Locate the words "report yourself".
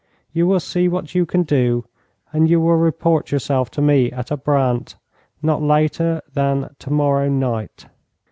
2.75-3.69